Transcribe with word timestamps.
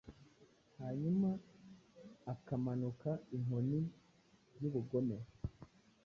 Hanyuma 0.79 1.29
akamanuka 2.33 3.09
inkoni 3.35 3.79
y'ubugome. 4.59 5.17